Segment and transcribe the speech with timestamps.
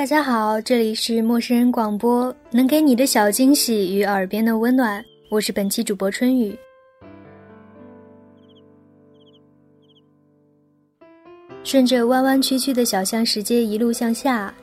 [0.00, 6.58] 大家好，这里是陌生人广播，能给你的小惊喜与耳边的温暖，我是本期主播春雨。
[11.62, 14.54] 顺着弯弯曲曲的小巷石阶一路向下，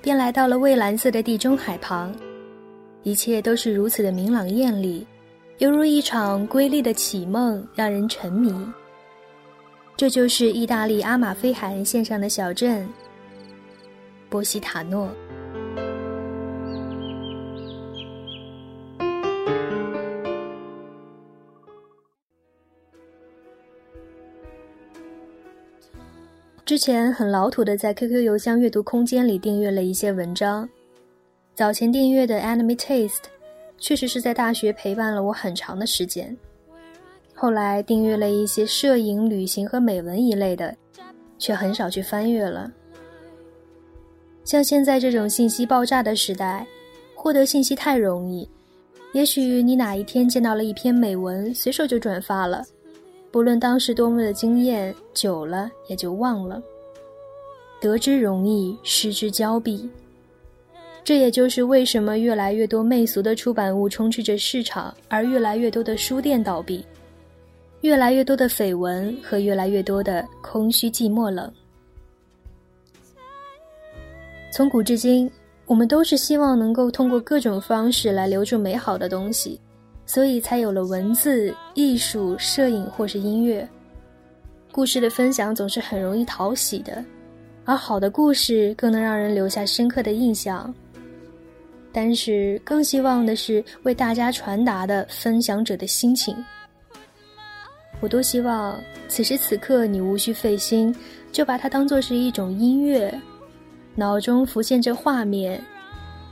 [0.00, 2.14] 便来到了蔚蓝色的地中海旁，
[3.02, 5.04] 一切都是如此的明朗艳丽，
[5.58, 8.54] 犹如一场瑰丽的绮梦，让人沉迷。
[9.96, 12.88] 这就是意大利阿马菲海岸线上的小镇
[14.34, 15.08] 波西塔诺。
[26.64, 30.68] 之前很老土的在 QQ 邮箱阅读空间里订阅了一些文章，
[31.54, 33.26] 早前订阅的 Anime Taste，
[33.78, 36.36] 确实是在大学陪伴了我很长的时间。
[37.36, 40.74] 后来订阅了一些摄影、旅行和美文一类的，
[41.38, 42.68] 却很少去翻阅了。
[44.44, 46.66] 像现在这种信息爆炸的时代，
[47.14, 48.48] 获得信息太容易，
[49.14, 52.62] 也许你哪一天见到了一篇美文，随手就转发了。
[53.30, 56.62] 不论当时多么的惊艳，久了也就忘了。
[57.80, 59.88] 得之容易，失之交臂。
[61.02, 66.84] 这也就是为什么越来越多媚俗的出版物充斥着市场，而越来越多的书店倒闭，
[67.80, 71.52] 越来越多的绯闻和越来越多的空虚寂寞冷。
[74.54, 75.28] 从古至今，
[75.66, 79.60] 我们都是希望能够通过各种方式来留住美好的东西。
[80.06, 83.68] 所以才有了文字、艺术、摄影或是音乐。
[84.70, 87.04] 故事的分享总是很容易讨喜的，
[87.64, 90.72] 而好的故事更能让人留下深刻的印象。
[91.90, 96.32] 但是更希望的是为大家传达的分享者的心情。
[97.98, 100.94] 我多希望此时此刻你无需费心，
[101.32, 103.12] 就把它当做是一种音乐，
[103.96, 105.62] 脑中浮现着画面，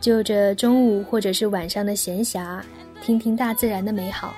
[0.00, 2.60] 就着中午或者是晚上的闲暇。
[3.00, 4.34] 听听大自然的美好。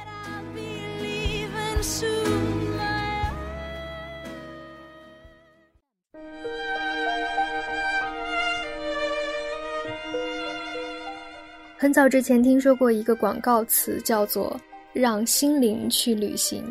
[11.78, 14.58] 很早之前听说过一个广告词，叫做
[14.92, 16.62] “让心灵去旅行”。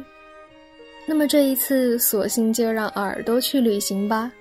[1.06, 4.31] 那么这一次，索性就让耳朵去旅行吧。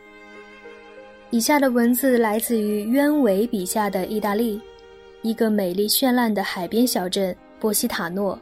[1.32, 4.60] 以下的文字来自于鸢尾笔下的意大利。
[5.22, 8.38] 一个美丽绚烂的海边小镇波西塔诺，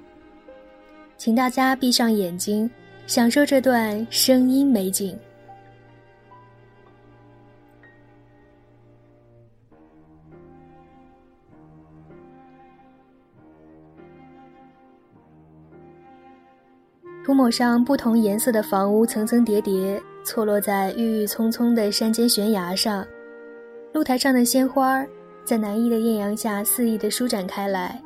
[1.17, 2.69] 请大家闭上眼睛，
[3.07, 5.17] 享受这段声音美景。
[17.25, 23.07] 涂抹上不同颜色的房屋，层层叠叠，错落在郁郁葱葱的山间悬崖上，
[23.93, 25.05] 露台上的鲜花
[25.45, 28.01] 在南翼的艳阳下肆意地舒展开来，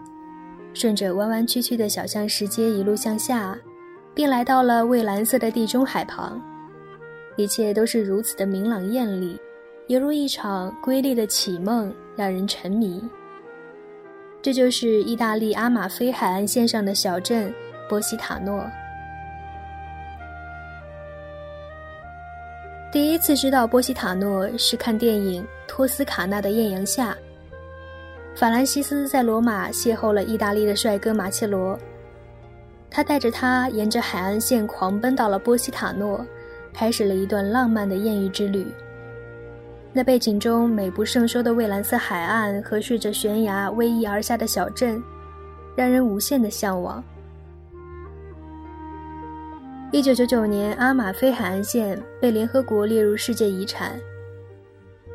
[0.72, 3.58] 顺着弯弯曲曲的小巷石阶一路向下，
[4.14, 6.40] 便来到了蔚蓝色的地中海旁。
[7.36, 9.38] 一切都是如此的明朗艳丽，
[9.88, 13.02] 犹如一场瑰丽的绮梦，让人沉迷。
[14.40, 17.52] 这就是意大利阿马菲海岸线上的小镇
[17.88, 18.64] 波西塔诺。
[22.94, 27.10] 第一次知道波西塔诺是看电影《托斯卡纳的艳阳下》。
[28.38, 31.76] 法兰西斯在罗马邂逅了意大利的帅哥马切罗，
[32.88, 36.24] 他带着她沿着海岸线狂奔到了波西塔诺，
[36.72, 38.64] 开始了一段浪漫的艳遇之旅。
[39.92, 45.02] 那背景中美不胜收的蔚蓝色海岸和顺着悬崖逶迤而下的小镇，
[45.74, 47.02] 让人无限的向往。
[49.94, 53.92] 一九九九年，阿马菲海岸线被联合国列入世界遗产。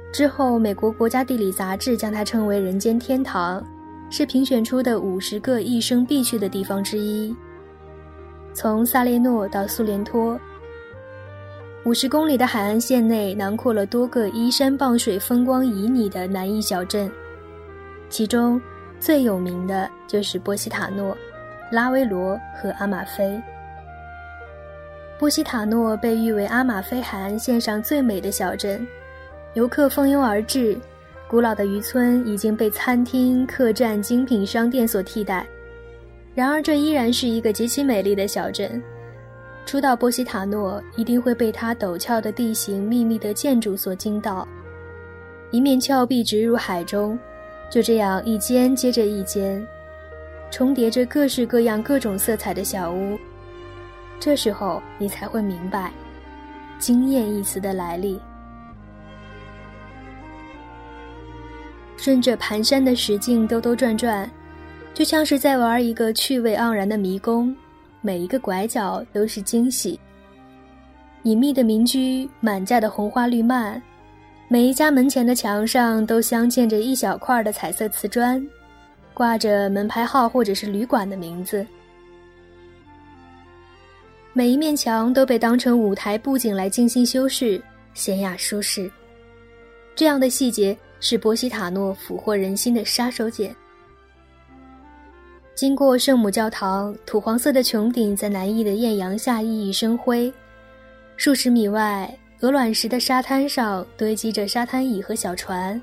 [0.10, 3.62] 之后，美国国家地理杂志将它称为“人间天堂”，
[4.10, 7.36] 是评选出的五十个一生必去的地方之一。
[8.54, 10.40] 从萨列诺到苏联托，
[11.84, 17.12] 五十公里的海岸线内囊括了多个依山傍水、风光旖旎的南翼小镇，
[18.08, 18.62] 其中
[18.98, 21.18] 最有名的就是波西塔诺、
[21.70, 23.38] 拉维罗和阿马菲。
[25.20, 28.88] 波西塔诺被誉为阿马菲海岸线上最美的小镇。
[29.54, 30.80] 游客蜂拥而至，
[31.28, 35.46] 古老的渔村已经被餐厅、客栈、精品商店所替代。
[36.34, 38.82] 然而，这依然是一个极其美丽的小镇。
[39.66, 44.48] 初到波西塔诺，一定会被它陡峭的地形、密密的建筑所惊到。
[45.52, 47.20] 一面峭壁直入海中，
[47.70, 49.68] 就这样一间接着一间，
[50.50, 53.20] 重叠着各式各样、各种色彩的小屋。
[54.20, 55.92] 这时候，你才会明白
[56.78, 58.20] “惊艳”一词的来历。
[61.96, 64.30] 顺着盘山的石径兜兜转转，
[64.94, 67.56] 就像是在玩一个趣味盎然的迷宫，
[68.02, 70.00] 每一个拐角都是惊喜。
[71.24, 73.82] 隐秘的民居，满架的红花绿蔓，
[74.48, 78.46] 每一家门前的墙上都镶嵌着一小块的彩色瓷砖，
[79.14, 81.66] 挂着门牌号或者是旅馆的名字。
[84.40, 87.62] 每一面墙都被当成舞台布景来精心修饰，
[87.94, 88.90] 娴雅舒适。
[89.98, 93.54] 这样的细节是波西塔诺俘获人心的杀手锏。
[95.56, 100.34] 经过圣母教堂，土黄色的穹顶在南翼的艳阳下熠熠生辉。
[101.18, 102.10] 数十米外，
[102.40, 105.82] 鹅卵石的沙滩上堆积着沙滩椅和小船，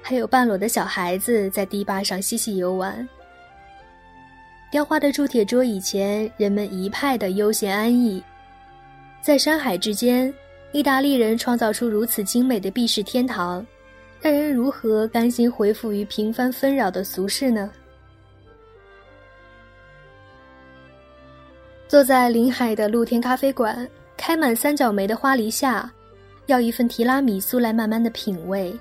[0.00, 3.06] 还有半裸的小孩子在堤坝上嬉戏游玩。
[4.70, 8.22] 雕花的铸铁桌以前，人们一派的悠闲安逸。
[9.20, 10.32] 在山海之间，
[10.72, 13.64] 意大利人创造出如此精美的避世天堂，
[14.20, 17.70] 让人如何甘心回复于平凡纷扰的俗世呢？
[21.88, 23.88] 坐在临海的露天咖啡馆。
[24.18, 25.92] 开满三角梅的花梨下，
[26.46, 28.74] 要一份提拉米苏来慢慢的品味。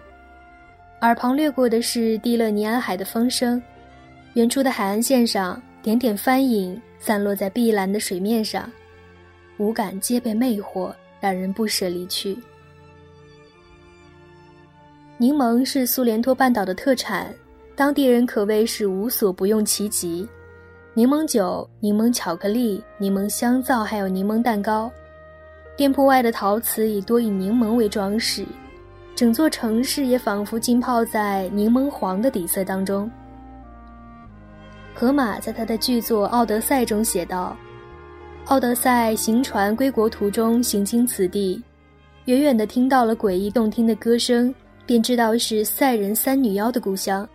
[1.02, 3.62] 耳旁掠过的是蒂勒尼安海的风声，
[4.36, 8.68] 远处的海岸线上，点点帆影散落在碧蓝的水面上，
[9.58, 12.36] 五感皆被魅惑，让人不舍离去。
[15.20, 17.32] 柠檬是苏联托半岛的特产，
[17.76, 20.28] 当地人可谓是无所不用其极。
[20.96, 24.92] 柠檬酒、柠檬巧克力、柠檬香皂，还有柠檬蛋糕。
[25.78, 28.44] 店铺外的陶瓷以多以柠檬为装饰，
[29.16, 33.08] 整座城市也仿佛浸泡在柠檬黄的底色当中。
[34.96, 37.54] 荷马在他的剧作《奥德赛》中写道
[38.48, 41.62] ：“奥德赛行船归国途中，行经此地，
[42.26, 44.56] 远远的听到了诡异动听的歌声，
[44.86, 47.28] 便知道是赛人三女妖的故乡。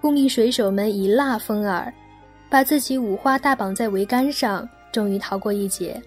[0.00, 1.92] 故命水手们以蜡封耳，
[2.48, 6.00] 把自己五花大绑在桅杆上，终于逃过一劫。”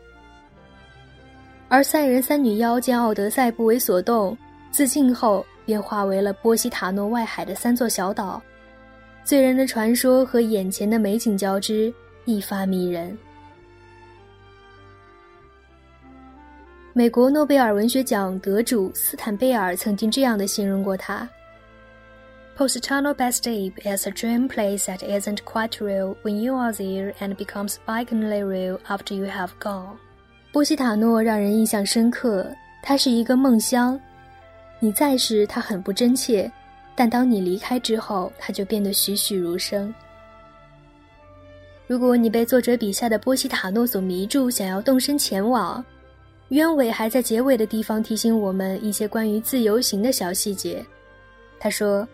[1.68, 4.38] 而赛人三女妖见奥德赛不为所动，
[4.72, 8.42] 自尽后便化为了波西塔诺外海的三座小岛。
[9.26, 11.92] 醉人的传说和眼前的美景交织，
[12.26, 13.18] 一发迷人。
[16.94, 21.28] 美国诺贝尔文学奖得主斯坦贝尔曾经这样的形容过他
[22.56, 27.78] ：“Postano Bastille is a dream place that isn't quite real when you are there and becomes
[27.88, 29.96] benignly real after you have gone。”
[30.54, 32.48] 波西塔诺让人印象深刻，
[32.84, 34.00] 它是一个梦乡。
[34.80, 36.48] 你在时，它很不真切；
[36.96, 39.94] 但当你离开之后，它就变得栩栩如生。
[41.88, 45.84] 如果你被作者笔下的波西塔诺所迷住，想要动身前往，
[46.50, 50.84] 鸢尾还在结尾的地方提醒我们一些关于自由行的小细节。
[51.60, 52.08] 他说：“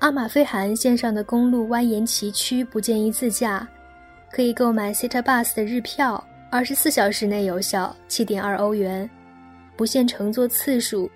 [0.00, 3.66] 阿马菲海岸线上的公路蜿蜒崎岖，不建议自驾，
[4.30, 9.08] 可以购买 City Bus 的日票。”二十四小时内有效，七点二欧元，
[9.76, 11.10] 不限乘坐次数，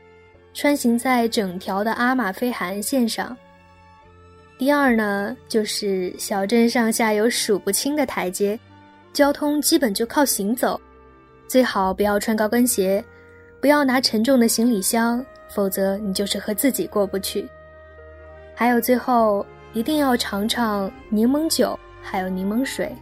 [0.53, 3.37] 穿行在整条的阿马菲海岸线上。
[4.59, 8.59] 第二呢，就是小镇上下有数不清的台阶，
[9.13, 10.79] 交通基本就靠行走，
[11.49, 13.03] 最好不要穿高跟鞋，
[13.61, 17.49] 不要拿沉重的行李箱，否则你就是和自己过不去。
[18.55, 22.95] 还有最后，一定要尝尝柠檬酒，还有柠檬水。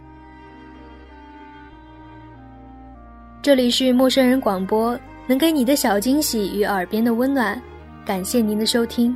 [3.41, 4.97] 这里是陌生人广播，
[5.29, 7.61] 能给你的小惊喜与耳边的温暖，
[8.03, 9.15] 感谢您的收听。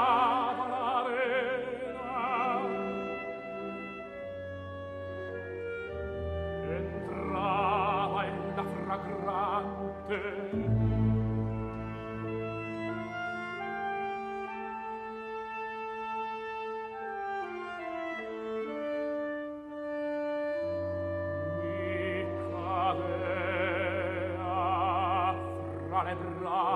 [26.03, 26.70] parlerà